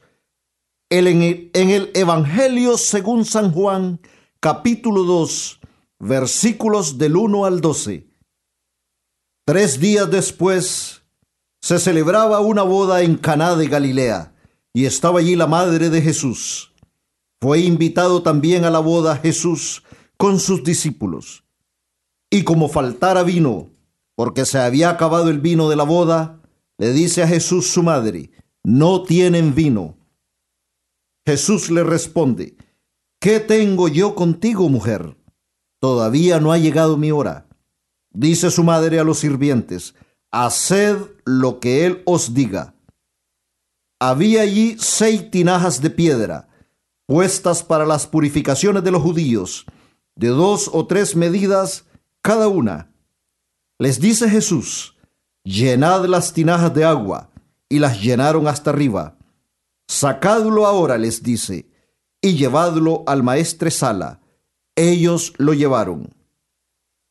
[0.89, 3.99] en el Evangelio según San Juan,
[4.39, 5.59] capítulo 2,
[5.99, 8.07] versículos del 1 al 12.
[9.45, 11.03] Tres días después
[11.61, 14.33] se celebraba una boda en Caná de Galilea
[14.73, 16.73] y estaba allí la madre de Jesús.
[17.41, 19.83] Fue invitado también a la boda Jesús
[20.15, 21.43] con sus discípulos.
[22.29, 23.69] Y como faltara vino,
[24.15, 26.41] porque se había acabado el vino de la boda,
[26.77, 28.31] le dice a Jesús su madre,
[28.63, 29.97] no tienen vino.
[31.25, 32.55] Jesús le responde,
[33.19, 35.17] ¿qué tengo yo contigo, mujer?
[35.79, 37.47] Todavía no ha llegado mi hora.
[38.11, 39.95] Dice su madre a los sirvientes,
[40.31, 42.75] haced lo que él os diga.
[43.99, 46.49] Había allí seis tinajas de piedra,
[47.05, 49.65] puestas para las purificaciones de los judíos,
[50.15, 51.85] de dos o tres medidas
[52.21, 52.91] cada una.
[53.77, 54.95] Les dice Jesús,
[55.43, 57.29] llenad las tinajas de agua,
[57.69, 59.17] y las llenaron hasta arriba.
[59.87, 61.69] Sacadlo ahora, les dice,
[62.21, 64.21] y llevadlo al maestresala.
[64.75, 66.13] Ellos lo llevaron.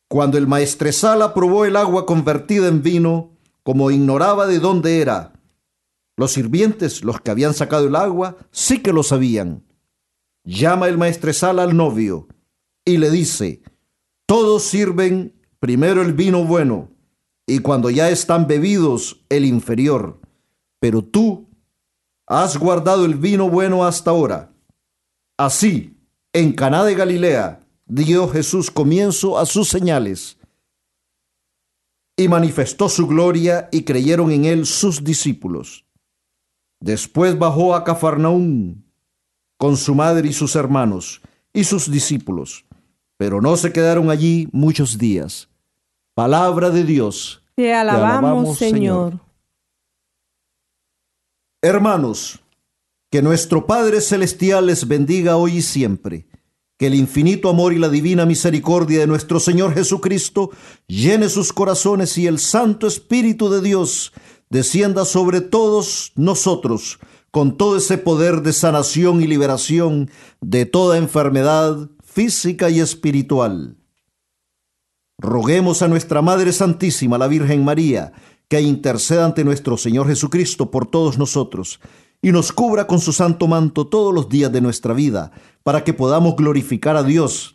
[0.09, 5.35] Cuando el maestresala probó el agua convertida en vino, como ignoraba de dónde era,
[6.17, 9.65] los sirvientes, los que habían sacado el agua, sí que lo sabían.
[10.45, 12.27] Llama el maestresala al novio
[12.85, 13.63] y le dice,
[14.29, 16.91] todos sirven primero el vino bueno
[17.47, 20.20] y cuando ya están bebidos el inferior,
[20.79, 21.49] pero tú
[22.26, 24.53] has guardado el vino bueno hasta ahora.
[25.39, 25.97] Así,
[26.35, 30.37] en Caná de Galilea, dio Jesús comienzo a sus señales
[32.14, 35.87] y manifestó su gloria y creyeron en él sus discípulos.
[36.81, 38.85] Después bajó a Cafarnaún
[39.57, 41.22] con su madre y sus hermanos
[41.55, 42.66] y sus discípulos,
[43.19, 45.51] pero no se quedaron allí muchos días.
[46.14, 47.43] Palabra de Dios.
[47.57, 49.21] Te alabamos, Señor.
[51.61, 52.41] Hermanos,
[53.11, 56.27] Que nuestro Padre Celestial les bendiga hoy y siempre.
[56.77, 60.51] Que el infinito amor y la divina misericordia de nuestro Señor Jesucristo
[60.87, 64.12] llene sus corazones y el Santo Espíritu de Dios
[64.51, 66.99] descienda sobre todos nosotros
[67.31, 70.11] con todo ese poder de sanación y liberación
[70.41, 71.89] de toda enfermedad
[72.19, 73.77] física y espiritual.
[75.21, 78.12] Roguemos a nuestra Madre Santísima, la Virgen María,
[78.49, 81.79] que interceda ante nuestro Señor Jesucristo por todos nosotros
[82.21, 85.31] y nos cubra con su santo manto todos los días de nuestra vida,
[85.62, 87.55] para que podamos glorificar a Dios,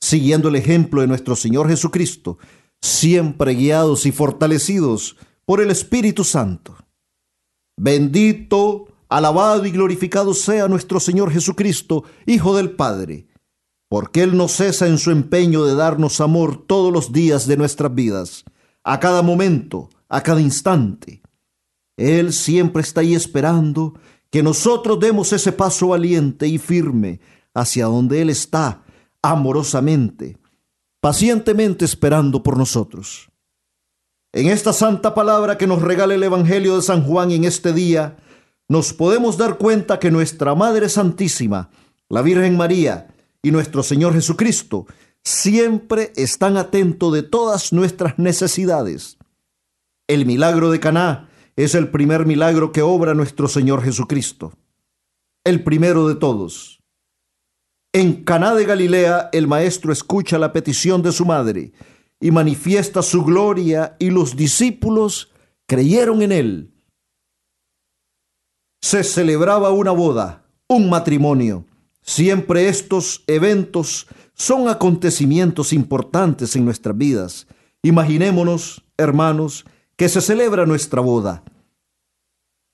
[0.00, 2.38] siguiendo el ejemplo de nuestro Señor Jesucristo,
[2.80, 6.76] siempre guiados y fortalecidos por el Espíritu Santo.
[7.76, 13.26] Bendito, alabado y glorificado sea nuestro Señor Jesucristo, Hijo del Padre,
[13.94, 17.94] porque Él no cesa en su empeño de darnos amor todos los días de nuestras
[17.94, 18.44] vidas,
[18.82, 21.22] a cada momento, a cada instante
[21.96, 23.94] él siempre está ahí esperando
[24.30, 27.20] que nosotros demos ese paso valiente y firme
[27.54, 28.82] hacia donde Él está,
[29.22, 30.38] amorosamente,
[31.00, 33.30] pacientemente esperando por nosotros.
[34.32, 38.16] En esta santa palabra que nos regala el Evangelio de San Juan en este día,
[38.68, 41.70] nos podemos dar cuenta que nuestra Madre Santísima,
[42.08, 43.13] la Virgen María
[43.44, 44.86] y nuestro Señor Jesucristo
[45.22, 49.18] siempre están atentos de todas nuestras necesidades.
[50.08, 54.54] El milagro de Caná es el primer milagro que obra nuestro Señor Jesucristo,
[55.44, 56.80] el primero de todos.
[57.92, 61.72] En Caná de Galilea el maestro escucha la petición de su madre
[62.20, 65.30] y manifiesta su gloria y los discípulos
[65.66, 66.74] creyeron en él.
[68.82, 71.66] Se celebraba una boda, un matrimonio.
[72.06, 77.46] Siempre estos eventos son acontecimientos importantes en nuestras vidas.
[77.82, 79.64] Imaginémonos, hermanos,
[79.96, 81.42] que se celebra nuestra boda.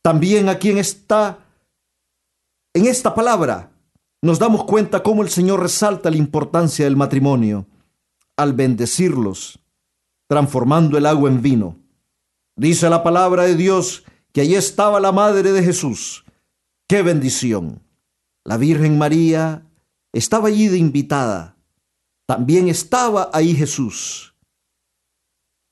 [0.03, 1.39] También aquí en esta,
[2.74, 3.70] en esta palabra
[4.20, 7.66] nos damos cuenta cómo el Señor resalta la importancia del matrimonio
[8.37, 9.61] al bendecirlos,
[10.28, 11.76] transformando el agua en vino.
[12.57, 14.03] Dice la palabra de Dios
[14.33, 16.24] que allí estaba la madre de Jesús.
[16.89, 17.81] ¡Qué bendición!
[18.45, 19.66] La Virgen María
[20.12, 21.57] estaba allí de invitada.
[22.26, 24.34] También estaba ahí Jesús.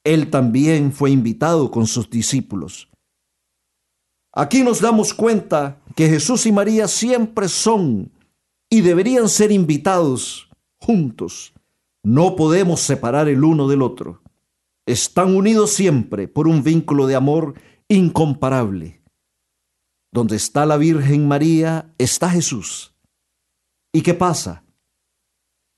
[0.05, 2.89] Él también fue invitado con sus discípulos.
[4.33, 8.13] Aquí nos damos cuenta que Jesús y María siempre son
[8.71, 10.49] y deberían ser invitados
[10.79, 11.53] juntos.
[12.03, 14.23] No podemos separar el uno del otro.
[14.87, 17.55] Están unidos siempre por un vínculo de amor
[17.89, 18.98] incomparable.
[20.11, 22.95] Donde está la Virgen María está Jesús.
[23.93, 24.65] ¿Y qué pasa?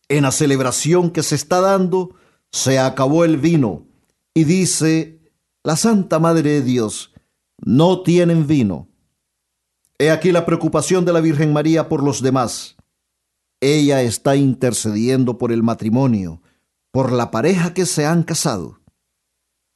[0.09, 2.15] En la celebración que se está dando,
[2.53, 3.87] se acabó el vino
[4.35, 5.21] y dice,
[5.63, 7.13] la Santa Madre de Dios,
[7.59, 8.89] no tienen vino.
[9.99, 12.77] He aquí la preocupación de la Virgen María por los demás.
[13.61, 16.41] Ella está intercediendo por el matrimonio,
[16.91, 18.81] por la pareja que se han casado.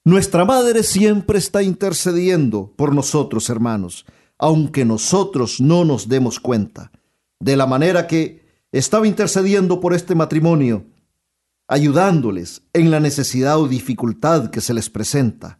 [0.04, 4.06] Nuestra Madre siempre está intercediendo por nosotros, hermanos,
[4.38, 6.90] aunque nosotros no nos demos cuenta,
[7.40, 10.84] de la manera que estaba intercediendo por este matrimonio
[11.68, 15.58] ayudándoles en la necesidad o dificultad que se les presenta.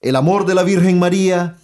[0.00, 1.56] El amor de la Virgen María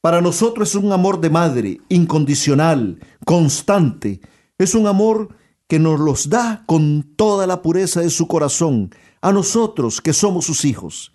[0.00, 4.20] para nosotros es un amor de madre, incondicional, constante.
[4.58, 5.36] Es un amor
[5.68, 10.44] que nos los da con toda la pureza de su corazón, a nosotros que somos
[10.44, 11.11] sus hijos.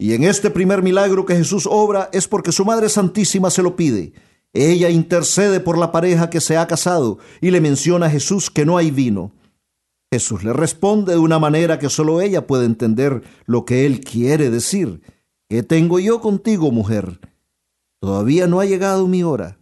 [0.00, 3.76] Y en este primer milagro que Jesús obra es porque su Madre Santísima se lo
[3.76, 4.14] pide.
[4.54, 8.64] Ella intercede por la pareja que se ha casado y le menciona a Jesús que
[8.64, 9.32] no hay vino.
[10.10, 14.48] Jesús le responde de una manera que solo ella puede entender lo que él quiere
[14.48, 15.02] decir.
[15.50, 17.20] ¿Qué tengo yo contigo, mujer?
[18.00, 19.58] Todavía no ha llegado mi hora.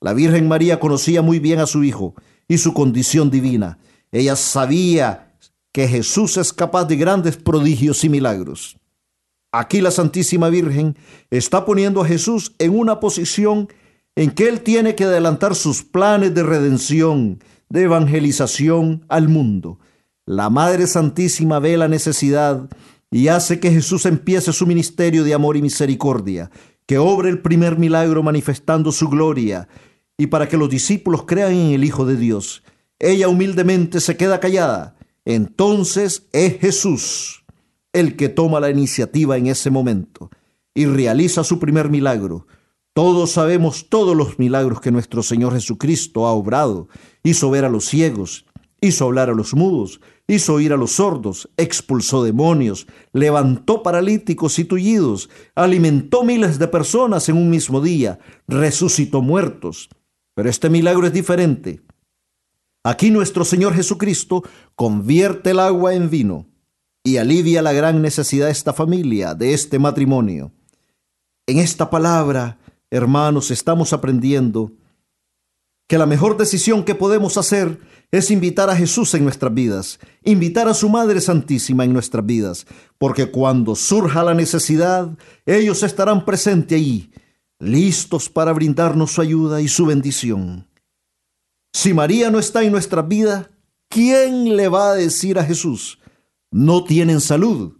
[0.00, 2.14] La Virgen María conocía muy bien a su hijo
[2.48, 3.78] y su condición divina.
[4.10, 5.36] Ella sabía
[5.70, 8.78] que Jesús es capaz de grandes prodigios y milagros.
[9.52, 10.96] Aquí la Santísima Virgen
[11.30, 13.68] está poniendo a Jesús en una posición
[14.14, 17.38] en que él tiene que adelantar sus planes de redención
[17.68, 19.78] de evangelización al mundo.
[20.24, 22.68] La Madre Santísima ve la necesidad
[23.10, 26.50] y hace que Jesús empiece su ministerio de amor y misericordia,
[26.86, 29.68] que obre el primer milagro manifestando su gloria
[30.18, 32.62] y para que los discípulos crean en el Hijo de Dios.
[32.98, 34.96] Ella humildemente se queda callada.
[35.24, 37.45] Entonces es Jesús
[37.96, 40.30] el que toma la iniciativa en ese momento
[40.74, 42.46] y realiza su primer milagro.
[42.92, 46.88] Todos sabemos todos los milagros que nuestro Señor Jesucristo ha obrado.
[47.22, 48.44] Hizo ver a los ciegos,
[48.82, 54.64] hizo hablar a los mudos, hizo oír a los sordos, expulsó demonios, levantó paralíticos y
[54.64, 59.88] tullidos, alimentó miles de personas en un mismo día, resucitó muertos.
[60.34, 61.80] Pero este milagro es diferente.
[62.84, 64.42] Aquí nuestro Señor Jesucristo
[64.74, 66.46] convierte el agua en vino
[67.06, 70.50] y alivia la gran necesidad de esta familia, de este matrimonio.
[71.46, 72.58] En esta palabra,
[72.90, 74.72] hermanos, estamos aprendiendo
[75.86, 77.78] que la mejor decisión que podemos hacer
[78.10, 82.66] es invitar a Jesús en nuestras vidas, invitar a su Madre Santísima en nuestras vidas,
[82.98, 87.12] porque cuando surja la necesidad, ellos estarán presentes allí,
[87.60, 90.66] listos para brindarnos su ayuda y su bendición.
[91.72, 93.48] Si María no está en nuestra vida,
[93.88, 96.00] ¿quién le va a decir a Jesús?
[96.56, 97.74] No tienen salud,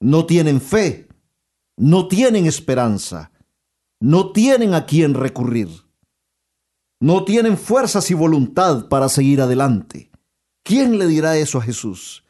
[0.00, 1.06] no tienen fe,
[1.76, 3.30] no tienen esperanza,
[4.00, 5.68] no tienen a quién recurrir,
[7.00, 10.10] no tienen fuerzas y voluntad para seguir adelante.
[10.64, 12.24] ¿Quién le dirá eso a Jesús?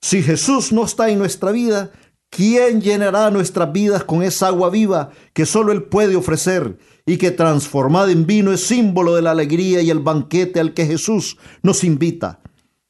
[0.00, 1.90] Si Jesús no está en nuestra vida,
[2.30, 7.32] ¿quién llenará nuestras vidas con esa agua viva que solo Él puede ofrecer y que
[7.32, 11.82] transformada en vino es símbolo de la alegría y el banquete al que Jesús nos
[11.82, 12.42] invita.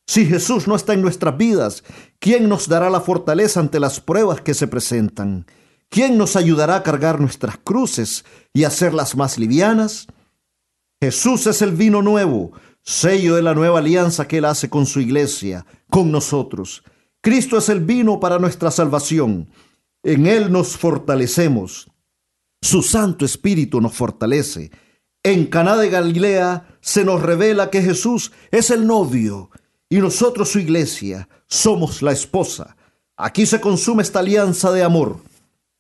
[0.07, 1.83] Si Jesús no está en nuestras vidas,
[2.21, 5.47] ¿quién nos dará la fortaleza ante las pruebas que se presentan?
[5.89, 10.07] ¿Quién nos ayudará a cargar nuestras cruces y hacerlas más livianas?
[11.01, 12.53] Jesús es el vino nuevo,
[12.83, 16.85] sello de la nueva alianza que Él hace con su iglesia, con nosotros.
[17.21, 19.49] Cristo es el vino para nuestra salvación.
[20.05, 21.91] En Él nos fortalecemos.
[22.63, 24.71] Su Santo Espíritu nos fortalece.
[25.25, 29.51] En Caná de Galilea se nos revela que Jesús es el novio
[29.89, 32.77] y nosotros su iglesia somos la esposa.
[33.17, 35.19] Aquí se consume esta alianza de amor.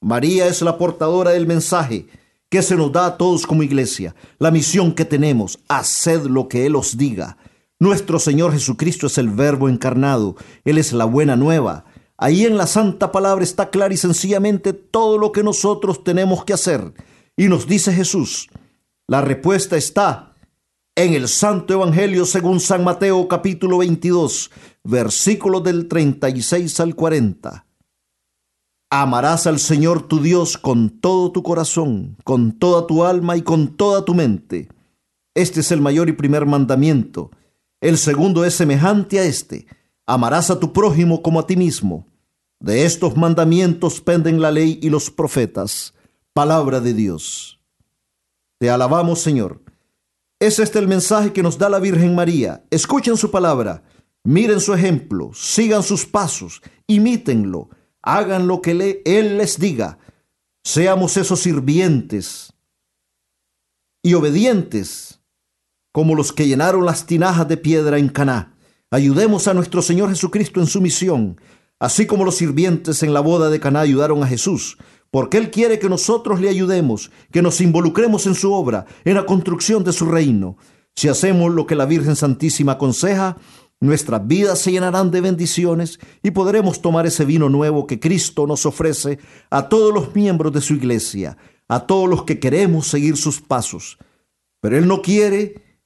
[0.00, 2.06] María es la portadora del mensaje
[2.48, 4.14] que se nos da a todos como iglesia.
[4.38, 7.36] La misión que tenemos, haced lo que Él os diga.
[7.78, 10.36] Nuestro Señor Jesucristo es el Verbo encarnado.
[10.64, 11.84] Él es la buena nueva.
[12.16, 16.54] Ahí en la Santa Palabra está clara y sencillamente todo lo que nosotros tenemos que
[16.54, 16.94] hacer.
[17.36, 18.48] Y nos dice Jesús,
[19.06, 20.35] la respuesta está
[20.96, 24.50] en el Santo Evangelio según San Mateo capítulo 22,
[24.82, 27.66] versículos del 36 al 40.
[28.90, 33.76] Amarás al Señor tu Dios con todo tu corazón, con toda tu alma y con
[33.76, 34.68] toda tu mente.
[35.34, 37.30] Este es el mayor y primer mandamiento.
[37.82, 39.66] El segundo es semejante a este
[40.08, 42.06] Amarás a tu prójimo como a ti mismo.
[42.60, 45.94] De estos mandamientos penden la ley y los profetas.
[46.32, 47.60] Palabra de Dios.
[48.58, 49.65] Te alabamos, Señor.
[50.38, 52.64] Es este el mensaje que nos da la Virgen María.
[52.70, 53.82] Escuchen su palabra,
[54.24, 57.70] miren su ejemplo, sigan sus pasos, imítenlo,
[58.02, 59.98] hagan lo que Él les diga.
[60.64, 62.52] Seamos esos sirvientes
[64.02, 65.20] y obedientes
[65.92, 68.56] como los que llenaron las tinajas de piedra en Caná
[68.90, 71.40] Ayudemos a nuestro Señor Jesucristo en su misión,
[71.80, 74.78] así como los sirvientes en la boda de Caná ayudaron a Jesús,
[75.16, 79.24] porque Él quiere que nosotros le ayudemos, que nos involucremos en su obra, en la
[79.24, 80.58] construcción de su reino.
[80.94, 83.38] Si hacemos lo que la Virgen Santísima aconseja,
[83.80, 88.66] nuestras vidas se llenarán de bendiciones y podremos tomar ese vino nuevo que Cristo nos
[88.66, 93.40] ofrece a todos los miembros de su iglesia, a todos los que queremos seguir sus
[93.40, 93.96] pasos.
[94.60, 95.78] Pero Él no quiere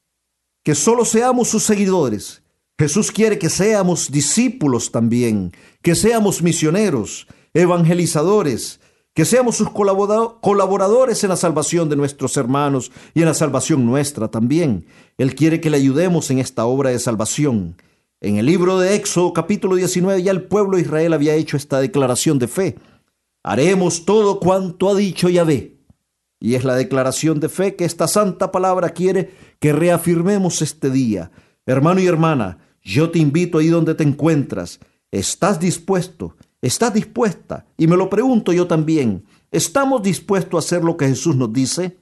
[0.65, 2.43] que solo seamos sus seguidores,
[2.81, 5.53] Jesús quiere que seamos discípulos también,
[5.83, 8.80] que seamos misioneros, evangelizadores,
[9.15, 14.29] que seamos sus colaboradores en la salvación de nuestros hermanos y en la salvación nuestra
[14.29, 14.87] también.
[15.19, 17.77] Él quiere que le ayudemos en esta obra de salvación.
[18.21, 21.81] En el libro de Éxodo capítulo 19 ya el pueblo de Israel había hecho esta
[21.81, 22.77] declaración de fe.
[23.43, 25.77] Haremos todo cuanto ha dicho Yahvé.
[26.39, 31.31] Y es la declaración de fe que esta santa palabra quiere que reafirmemos este día.
[31.67, 34.81] Hermano y hermana, yo te invito ahí donde te encuentras.
[35.11, 36.37] ¿Estás dispuesto?
[36.63, 37.67] ¿Estás dispuesta?
[37.79, 39.25] Y me lo pregunto yo también.
[39.51, 41.97] ¿Estamos dispuestos a hacer lo que Jesús nos dice?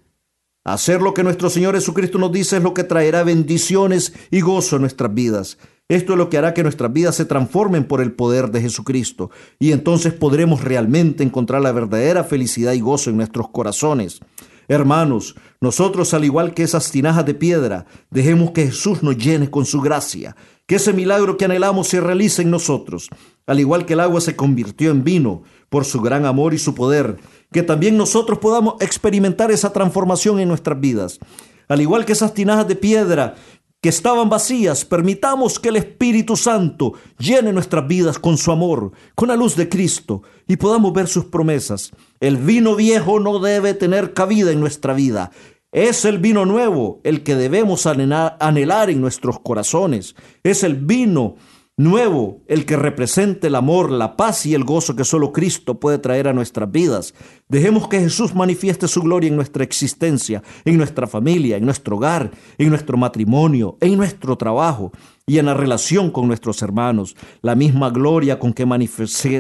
[0.65, 4.77] Hacer lo que nuestro Señor Jesucristo nos dice es lo que traerá bendiciones y gozo
[4.77, 5.59] a nuestras vidas.
[5.89, 9.31] Esto es lo que hará que nuestras vidas se transformen por el poder de Jesucristo
[9.59, 14.21] y entonces podremos realmente encontrar la verdadera felicidad y gozo en nuestros corazones.
[14.69, 19.65] Hermanos, nosotros al igual que esas tinajas de piedra, dejemos que Jesús nos llene con
[19.65, 20.37] su gracia
[20.69, 23.09] que ese milagro que anhelamos se realice en nosotros,
[23.47, 26.75] al igual que el agua se convirtió en vino por su gran amor y su
[26.75, 27.17] poder,
[27.51, 31.21] que también nosotros podamos experimentar esa transformación en nuestras vidas.
[31.69, 33.35] Al igual que esas tinajas de piedra
[33.81, 39.29] que estaban vacías, permitamos que el Espíritu Santo llene nuestras vidas con su amor, con
[39.29, 41.93] la luz de Cristo, y podamos ver sus promesas.
[42.19, 45.31] El vino viejo no debe tener cabida en nuestra vida.
[45.71, 50.17] Es el vino nuevo el que debemos anhelar, en nuestros corazones.
[50.43, 51.37] Es el vino
[51.79, 55.99] nuevo, el que represente el amor, la paz y el gozo que solo Cristo puede
[55.99, 57.15] traer a nuestras vidas.
[57.49, 62.33] Dejemos que Jesús manifieste su gloria en nuestra existencia, en nuestra familia, en nuestro hogar,
[62.59, 64.93] en nuestro matrimonio, en nuestro trabajo
[65.25, 67.17] y en la relación con nuestros hermanos.
[67.43, 68.67] La misma gloria con que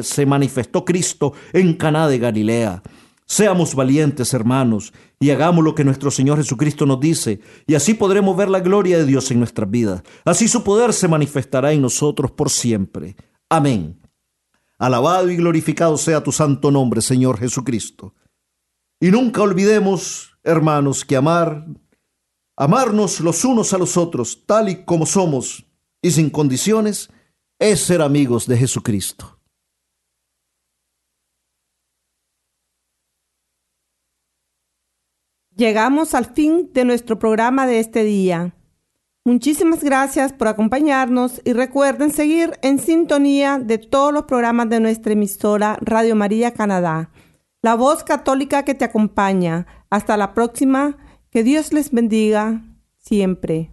[0.02, 2.82] se manifestó Cristo en Caná de Galilea.
[3.30, 8.34] Seamos valientes, hermanos, y hagamos lo que nuestro Señor Jesucristo nos dice, y así podremos
[8.34, 10.02] ver la gloria de Dios en nuestras vidas.
[10.24, 13.16] Así su poder se manifestará en nosotros por siempre.
[13.50, 14.00] Amén.
[14.78, 18.14] Alabado y glorificado sea tu santo nombre, Señor Jesucristo.
[18.98, 21.66] Y nunca olvidemos, hermanos, que amar,
[22.56, 25.66] amarnos los unos a los otros, tal y como somos
[26.00, 27.10] y sin condiciones,
[27.58, 29.37] es ser amigos de Jesucristo.
[35.58, 38.54] Llegamos al fin de nuestro programa de este día.
[39.24, 45.14] Muchísimas gracias por acompañarnos y recuerden seguir en sintonía de todos los programas de nuestra
[45.14, 47.10] emisora Radio María Canadá,
[47.60, 49.66] la voz católica que te acompaña.
[49.90, 50.96] Hasta la próxima.
[51.30, 52.62] Que Dios les bendiga
[52.96, 53.72] siempre.